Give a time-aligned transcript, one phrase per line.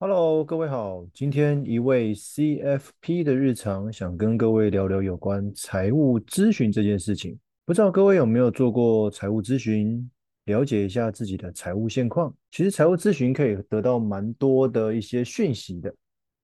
[0.00, 1.04] Hello，各位好。
[1.12, 7.36] 今天一位 CFP 的日常，想跟各位聊聊有关财务咨询这件事情。
[7.66, 10.08] 不知道各位有没有做过财务咨询，
[10.44, 12.32] 了解一下自己的财务现况？
[12.52, 15.92] 其实财务咨询可以得到蛮多的一些讯息的，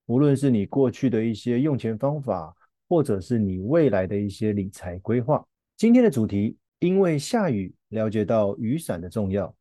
[0.06, 2.52] 无论是你过去的一些用钱方法，
[2.88, 5.46] 或者是你未来的一些理财规划。
[5.76, 9.54] 今天的主题，因为下雨，了解到雨伞的重要。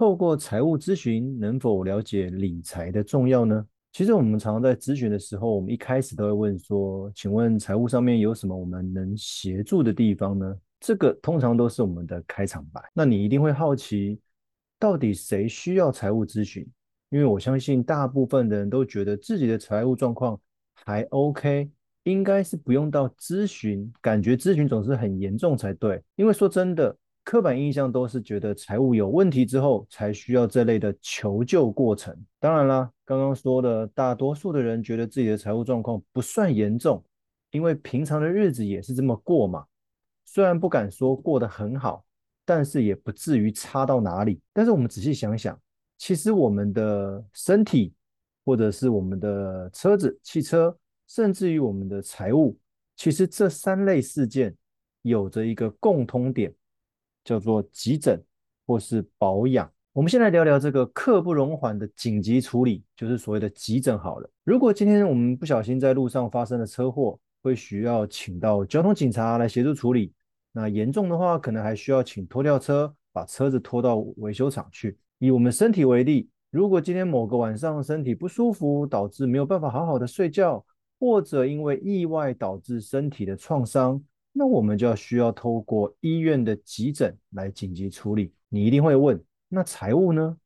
[0.00, 3.66] 透过财务咨询，能否了解理财的重要呢？
[3.92, 12.80] 其实我们常常在咨询的时候，我们一开始都会问说：“请问财务上面有什么我们能协助的地方呢？”这个通常都是我们的开场白。
[12.94, 14.18] 那你一定会好奇，
[14.78, 16.66] 到底谁需要财务咨询？
[17.10, 20.40] 因为我相信大部分的人都觉得自己的财务状况
[20.72, 21.68] 还 OK，
[22.04, 26.02] 应该是不用到咨询，感觉咨询总是很严重才对。
[26.16, 26.96] 因为说真的。
[27.30, 32.12] 刻板印象都是觉得财务有问题之后才需要这类的求救过程。
[32.40, 37.00] 当然啦，刚刚说的大多数的人觉得自己的财务状况不算严重，
[37.52, 39.64] 因为平常的日子也是这么过嘛。
[40.24, 42.04] 虽然不敢说过得很好，
[42.44, 44.40] 但是也不至于差到哪里。
[44.52, 45.56] 但是我们仔细想想，
[45.98, 47.94] 其实我们的身体，
[48.44, 52.58] 或者是我们的车子、汽车，甚至于我们的财务，
[52.96, 54.52] 其实这三类事件
[55.02, 56.52] 有着一个共通点。
[57.24, 58.22] 叫做急诊
[58.66, 59.70] 或是保养。
[59.92, 64.30] 我们先来聊聊这个刻不容缓的紧急处理，就是所谓的急诊好了。
[64.44, 70.12] 如果今天我们不小心在路上发生了车祸，会需要请到交通警察来协助处理。
[70.52, 74.96] 那严重的话，可能还需要请拖吊车把车子拖到维修厂去。
[75.18, 80.64] 以我们身体为例，如果今天某个晚上身体不舒服，导致没有办法好好的睡觉，
[80.98, 84.00] 或者因为意外导致身体的创伤。
[84.32, 88.32] 那我们就要需要透过医院的急诊来紧急处理。
[88.48, 90.36] 你一定会问，那财务呢？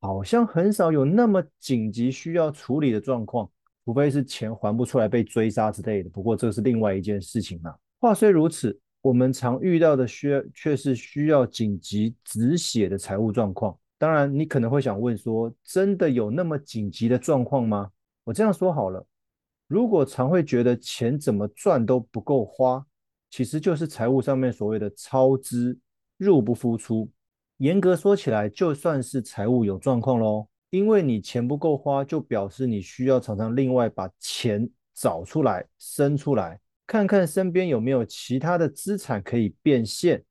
[0.00, 3.50] 好像很少有那么紧急需要处理的状况，
[3.84, 6.10] 除非是钱还不出来被追杀之类的。
[6.10, 7.76] 不过这是另外一件事情啊。
[7.98, 13.76] 话虽如此，我们常遇到的需却是需要紧急止血的财务状况。
[13.98, 17.90] 当然，你可能会想问说，真的有那么紧急的状况吗？
[18.22, 19.04] 我这样说好了，
[19.66, 22.86] 如果常会觉得钱怎么赚都不够花。
[23.30, 25.78] 其实就是财务上面所谓的超支、
[26.16, 27.10] 入不敷出。
[27.58, 40.22] 严格说起来，就算是财务有状况喽，因为你钱不够花，就表示你需要常常另外把钱找出来、生出来，看看身边有没有其他的资产可以变现。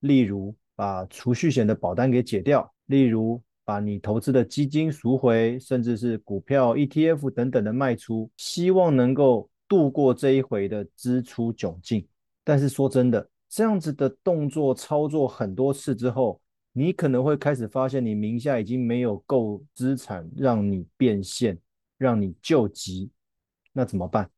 [0.00, 12.04] 例如，把储蓄险的保单给解掉；例如，把你投资的基金赎回，甚至是股票、ETF 等等的卖出，希望能够度过这一回的支出窘境。
[12.44, 16.40] 但是说真的，这样子的动作操作很多次之后，
[16.72, 21.58] 你可能会开始发现，你名下已经没有够资产让你变现，
[21.98, 23.10] 让你救急。
[23.72, 24.28] 那怎么办？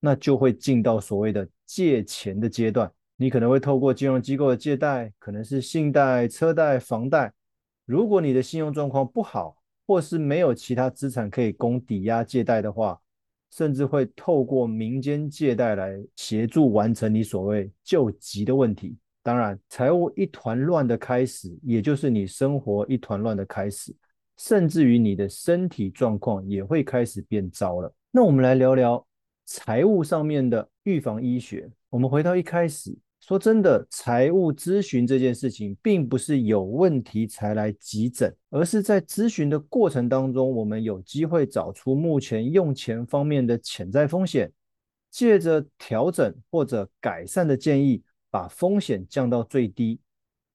[0.00, 2.90] 那就会进到所谓的借钱的阶段。
[3.16, 7.32] 你可能会透过金融机构的借贷，可能是信贷、车贷、房贷。
[7.86, 13.00] 如果你的信用状况不好，或是没有其他资产可以供抵押借贷的话，
[13.56, 18.96] 甚至会透过民间借贷来协助完成你所谓救急的问题。
[19.22, 23.94] 当然，财务一团乱的开始，也就是你生活一团乱的开始，
[24.38, 27.94] 甚至于你的身体状况也会开始变糟了。
[28.10, 29.06] 那我们来聊聊
[29.44, 31.70] 财务上面的预防医学。
[31.90, 32.92] 我们回到一开始。
[33.26, 44.52] 说真的，财务咨询这件事情，并不是有问题才来急诊，而是在咨询的过程当中，我们有机会找出目前用钱方面的潜在风险，
[45.10, 49.98] 借着调整或者改善的建议，把风险降到最低。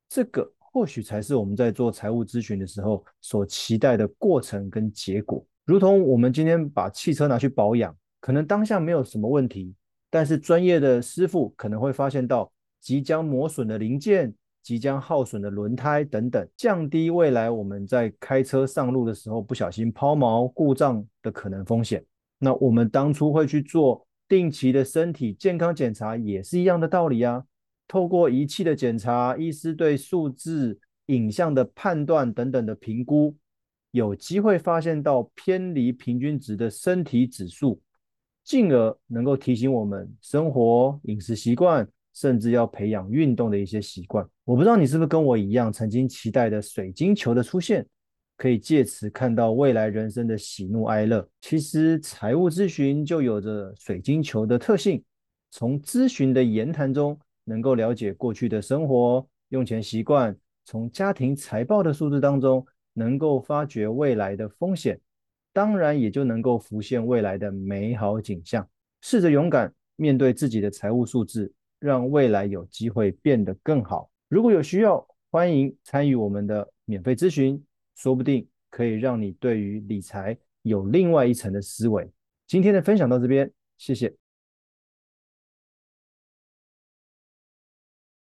[0.07, 5.43] 这个或许才是我们在做财务咨询的时候所期待的过程跟结果。
[5.65, 9.73] 如同我们今天把汽车拿去保养，可能当下没有什么问题，
[10.11, 12.51] 但是专业的师傅可能会发现到。
[12.79, 22.03] 即将磨损的零件、即将耗损的轮胎等等，降低未来我们在开车上路的时候不小心抛锚故障的可能风险。
[22.37, 27.43] 那我们当初会去做定期的身体健康检查，也是一样的道理啊。
[27.87, 33.35] 透过仪器的检查、医师对数字、影像的判断等等的评估，
[33.91, 37.81] 有机会发现到偏离平均值的身体指数，
[38.43, 41.87] 进而能够提醒我们生活饮食习惯。
[42.13, 44.27] 甚至要培养运动的一些习惯。
[44.43, 47.85] 我不知道你是不是跟我一样，曾经期待的水晶球的出现，
[48.37, 51.27] 可以借此看到未来人生的喜怒哀乐。
[51.41, 55.03] 其实财务咨询就有着水晶球的特性，
[55.51, 60.35] 从咨询的言谈中能够了解过去的生活用钱习惯，
[60.65, 64.99] 从家庭财报的数字当中能够发掘未来的风险。
[65.51, 68.65] 当然也就能够浮现未来的美好景象。
[69.01, 74.09] 试着勇敢面对自己的财务数字，让未来有机会变得更好。
[74.27, 77.63] 如果有需要，欢迎参与我们的免费咨询，
[77.95, 82.09] 说不定可以让你对于理财有另外一层的思维。
[82.47, 84.18] 今天的分享到这边，谢谢。